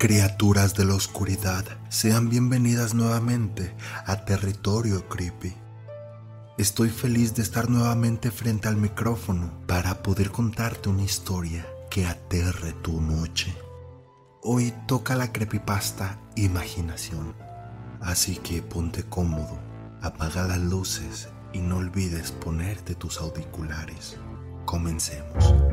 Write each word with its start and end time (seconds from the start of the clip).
Criaturas 0.00 0.74
de 0.76 0.86
la 0.86 0.94
oscuridad, 0.94 1.62
sean 1.90 2.30
bienvenidas 2.30 2.94
nuevamente 2.94 3.74
a 4.06 4.24
Territorio 4.24 5.06
Creepy. 5.10 5.54
Estoy 6.56 6.88
feliz 6.88 7.34
de 7.34 7.42
estar 7.42 7.68
nuevamente 7.68 8.30
frente 8.30 8.68
al 8.68 8.76
micrófono 8.76 9.52
para 9.66 10.02
poder 10.02 10.30
contarte 10.30 10.88
una 10.88 11.02
historia 11.02 11.66
que 11.90 12.06
aterre 12.06 12.72
tu 12.80 12.98
noche. 12.98 13.54
Hoy 14.40 14.72
toca 14.88 15.14
la 15.16 15.32
creepypasta 15.32 16.18
Imaginación, 16.34 17.34
así 18.00 18.36
que 18.36 18.62
ponte 18.62 19.02
cómodo, 19.02 19.58
apaga 20.00 20.48
las 20.48 20.60
luces 20.60 21.28
y 21.52 21.58
no 21.58 21.76
olvides 21.76 22.32
ponerte 22.32 22.94
tus 22.94 23.20
auriculares. 23.20 24.16
Comencemos. 24.64 25.69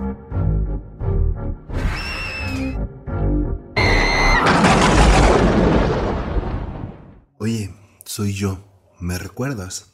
Soy 8.17 8.33
yo. 8.33 8.57
¿Me 8.99 9.19
recuerdas? 9.19 9.93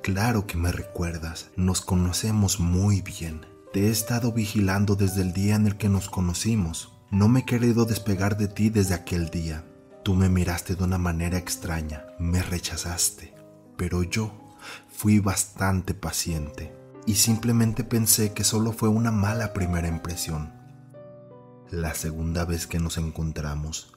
Claro 0.00 0.46
que 0.46 0.56
me 0.56 0.70
recuerdas. 0.70 1.50
Nos 1.56 1.80
conocemos 1.80 2.60
muy 2.60 3.02
bien. 3.02 3.44
Te 3.72 3.88
he 3.88 3.90
estado 3.90 4.30
vigilando 4.30 4.94
desde 4.94 5.22
el 5.22 5.32
día 5.32 5.56
en 5.56 5.66
el 5.66 5.76
que 5.76 5.88
nos 5.88 6.08
conocimos. 6.08 6.92
No 7.10 7.26
me 7.26 7.40
he 7.40 7.44
querido 7.44 7.84
despegar 7.84 8.36
de 8.36 8.46
ti 8.46 8.70
desde 8.70 8.94
aquel 8.94 9.30
día. 9.30 9.64
Tú 10.04 10.14
me 10.14 10.28
miraste 10.28 10.76
de 10.76 10.84
una 10.84 10.98
manera 10.98 11.38
extraña, 11.38 12.06
me 12.20 12.40
rechazaste, 12.40 13.34
pero 13.76 14.04
yo 14.04 14.54
fui 14.88 15.18
bastante 15.18 15.92
paciente 15.92 16.72
y 17.04 17.16
simplemente 17.16 17.82
pensé 17.82 18.32
que 18.32 18.44
solo 18.44 18.70
fue 18.70 18.90
una 18.90 19.10
mala 19.10 19.52
primera 19.52 19.88
impresión. 19.88 20.52
La 21.72 21.94
segunda 21.94 22.44
vez 22.44 22.68
que 22.68 22.78
nos 22.78 22.96
encontramos, 22.96 23.92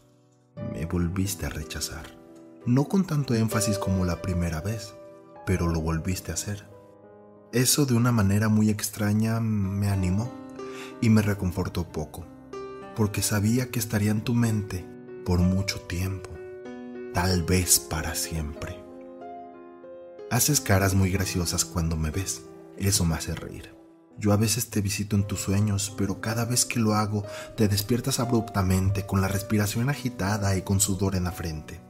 me 0.73 0.87
volviste 0.87 1.45
a 1.45 1.49
rechazar. 1.49 2.18
No 2.65 2.89
con 2.89 3.05
tanto 3.05 3.35
énfasis 3.35 3.77
como 3.77 4.03
la 4.03 4.21
primera 4.21 4.59
vez, 4.59 4.93
pero 5.45 5.67
lo 5.67 5.79
volviste 5.79 6.31
a 6.31 6.33
hacer. 6.33 6.67
Eso 7.53 7.85
de 7.85 7.93
una 7.93 8.11
manera 8.11 8.49
muy 8.49 8.69
extraña 8.69 9.39
me 9.39 9.87
animó 9.87 10.29
y 10.99 11.09
me 11.09 11.21
reconfortó 11.21 11.87
poco, 11.87 12.25
porque 12.97 13.21
sabía 13.21 13.71
que 13.71 13.79
estaría 13.79 14.11
en 14.11 14.25
tu 14.25 14.33
mente 14.33 14.85
por 15.25 15.39
mucho 15.39 15.79
tiempo, 15.79 16.29
tal 17.13 17.43
vez 17.43 17.79
para 17.79 18.13
siempre. 18.13 18.83
Haces 20.29 20.59
caras 20.59 20.93
muy 20.95 21.11
graciosas 21.11 21.63
cuando 21.63 21.95
me 21.95 22.11
ves, 22.11 22.41
eso 22.77 23.05
me 23.05 23.15
hace 23.15 23.33
reír. 23.35 23.73
Yo 24.17 24.33
a 24.33 24.37
veces 24.37 24.69
te 24.69 24.81
visito 24.81 25.15
en 25.15 25.25
tus 25.25 25.39
sueños, 25.39 25.95
pero 25.97 26.19
cada 26.19 26.43
vez 26.43 26.65
que 26.65 26.81
lo 26.81 26.93
hago 26.93 27.23
te 27.55 27.69
despiertas 27.69 28.19
abruptamente 28.19 29.05
con 29.05 29.21
la 29.21 29.29
respiración 29.29 29.89
agitada 29.89 30.57
y 30.57 30.61
con 30.61 30.81
sudor 30.81 31.15
en 31.15 31.23
la 31.23 31.31
frente 31.31 31.88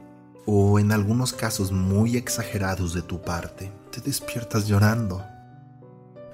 o 0.52 0.80
en 0.80 0.90
algunos 0.90 1.32
casos 1.32 1.70
muy 1.70 2.16
exagerados 2.16 2.92
de 2.92 3.02
tu 3.02 3.22
parte, 3.22 3.70
te 3.92 4.00
despiertas 4.00 4.66
llorando. 4.66 5.24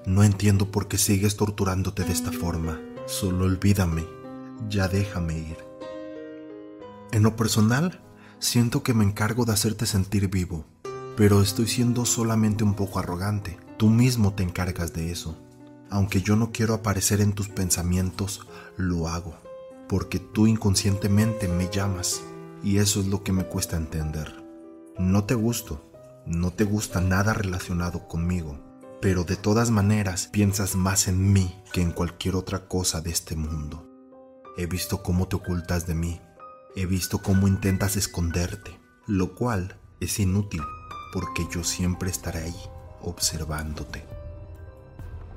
No 0.07 0.25
entiendo 0.25 0.71
por 0.71 0.89
qué 0.89 0.97
sigues 0.97 1.37
torturándote 1.37 2.03
de 2.03 2.15
esta 2.15 2.33
forma. 2.33 2.81
Solo 3.05 3.45
olvídame, 3.45 4.07
ya 4.71 4.89
déjame 4.89 5.39
ir. 5.39 5.59
En 7.13 7.25
lo 7.25 7.37
personal, 7.37 8.01
siento 8.39 8.83
que 8.83 8.95
me 8.95 9.05
encargo 9.05 9.45
de 9.45 9.53
hacerte 9.53 9.85
sentir 9.85 10.29
vivo, 10.29 10.65
pero 11.15 11.43
estoy 11.43 11.67
siendo 11.67 12.07
solamente 12.07 12.65
un 12.65 12.73
poco 12.73 13.01
arrogante. 13.01 13.59
Tú 13.77 13.91
mismo 13.91 14.33
te 14.33 14.45
encargas 14.45 14.95
de 14.95 15.13
eso. 15.13 15.37
Aunque 15.91 16.23
yo 16.23 16.37
no 16.37 16.53
quiero 16.53 16.73
aparecer 16.73 17.21
en 17.21 17.35
tus 17.35 17.49
pensamientos, 17.49 18.49
lo 18.79 19.09
hago, 19.09 19.37
porque 19.91 20.19
tú 20.21 20.47
inconscientemente 20.47 21.49
me 21.49 21.69
llamas 21.71 22.23
y 22.63 22.79
eso 22.79 23.01
es 23.01 23.07
lo 23.07 23.23
que 23.23 23.33
me 23.33 23.45
cuesta 23.45 23.77
entender. 23.77 24.45
No 24.99 25.25
te 25.25 25.35
gusto, 25.35 25.91
no 26.27 26.53
te 26.53 26.65
gusta 26.65 27.01
nada 27.01 27.33
relacionado 27.33 28.09
conmigo, 28.09 28.59
pero 29.01 29.25
de 29.25 29.37
todas 29.37 29.71
maneras 29.71 30.27
piensas 30.27 30.75
más 30.75 31.09
en 31.09 31.33
mí 31.33 31.63
que 31.73 31.83
en 31.83 31.93
cualquier 31.93 32.35
otra 32.35 32.67
cosa 32.67 33.01
de 33.01 33.11
este 33.11 33.37
mundo. 33.37 33.87
He 34.57 34.67
visto 34.67 35.03
cómo 35.03 35.29
te 35.29 35.37
ocultas 35.37 35.87
de 35.87 35.95
mí, 35.95 36.21
he 36.75 36.87
visto 36.87 37.19
cómo 37.19 37.47
intentas 37.47 37.97
esconderte, 37.97 38.81
lo 39.07 39.35
cual 39.35 39.79
es 40.01 40.19
inútil 40.19 40.63
porque 41.13 41.47
yo 41.51 41.63
siempre 41.65 42.11
estaré 42.11 42.41
ahí 42.41 42.57
observándote. 43.03 44.05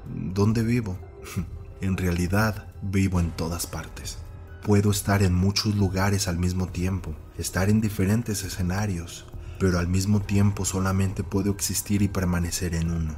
¿Dónde 0.05 0.63
vivo? 0.63 0.97
en 1.81 1.97
realidad 1.97 2.67
vivo 2.81 3.19
en 3.19 3.31
todas 3.31 3.67
partes. 3.67 4.17
Puedo 4.63 4.91
estar 4.91 5.23
en 5.23 5.33
muchos 5.33 5.75
lugares 5.75 6.27
al 6.27 6.37
mismo 6.37 6.67
tiempo, 6.67 7.15
estar 7.37 7.69
en 7.69 7.79
diferentes 7.79 8.43
escenarios, 8.43 9.25
pero 9.57 9.79
al 9.79 9.87
mismo 9.87 10.21
tiempo 10.21 10.65
solamente 10.65 11.23
puedo 11.23 11.51
existir 11.51 12.01
y 12.01 12.07
permanecer 12.07 12.75
en 12.75 12.91
uno. 12.91 13.15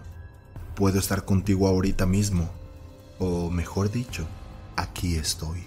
Puedo 0.75 0.99
estar 0.99 1.25
contigo 1.25 1.67
ahorita 1.67 2.05
mismo, 2.05 2.49
o 3.19 3.49
mejor 3.49 3.91
dicho, 3.91 4.27
aquí 4.75 5.15
estoy. 5.15 5.63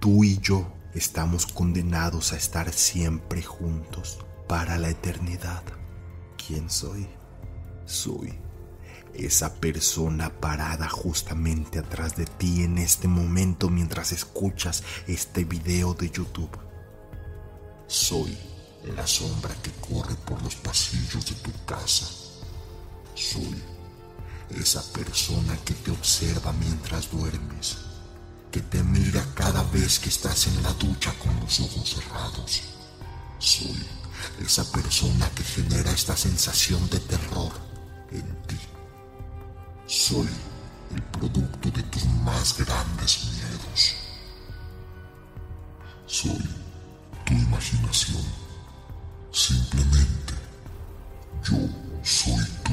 Tú 0.00 0.24
y 0.24 0.38
yo 0.38 0.72
estamos 0.94 1.46
condenados 1.46 2.32
a 2.32 2.36
estar 2.36 2.72
siempre 2.72 3.42
juntos 3.42 4.18
para 4.48 4.78
la 4.78 4.88
eternidad. 4.88 5.62
¿Quién 6.46 6.70
soy? 6.70 7.06
Soy 7.84 8.34
esa 9.14 9.54
persona 9.54 10.30
parada 10.40 10.88
justamente 10.88 11.78
atrás 11.78 12.16
de 12.16 12.26
ti 12.26 12.62
en 12.62 12.78
este 12.78 13.08
momento 13.08 13.70
mientras 13.70 14.12
escuchas 14.12 14.82
este 15.06 15.44
video 15.44 15.94
de 15.94 16.10
YouTube. 16.10 16.50
Soy 17.86 18.36
la 18.96 19.06
sombra 19.06 19.54
que 19.62 19.70
corre 19.72 20.14
por 20.26 20.42
los 20.42 20.56
pasillos 20.56 21.24
de 21.26 21.34
tu 21.36 21.52
casa. 21.64 22.06
Soy 23.14 23.62
esa 24.50 24.82
persona 24.92 25.56
que 25.64 25.74
te 25.74 25.90
observa 25.90 26.52
mientras 26.52 27.10
duermes, 27.10 27.76
que 28.50 28.60
te 28.60 28.82
mira 28.82 29.24
cada 29.34 29.62
vez 29.64 29.98
que 29.98 30.08
estás 30.08 30.46
en 30.48 30.62
la 30.62 30.72
ducha 30.74 31.14
con 31.18 31.38
los 31.40 31.60
ojos 31.60 31.94
cerrados. 31.94 32.62
Soy 33.38 33.86
esa 34.44 34.64
persona 34.72 35.30
que 35.30 35.44
genera 35.44 35.90
esta 35.90 36.16
sensación 36.16 36.88
de 36.90 37.00
terror 37.00 37.52
en 38.10 38.42
ti. 38.46 38.73
Soy 39.96 40.28
el 40.92 41.02
producto 41.02 41.70
de 41.70 41.82
tus 41.84 42.04
más 42.24 42.58
grandes 42.58 43.30
miedos. 43.30 43.94
Soy 46.04 46.44
tu 47.24 47.32
imaginación. 47.32 48.24
Simplemente 49.30 50.34
yo 51.44 51.56
soy 52.02 52.44
tú. 52.64 52.72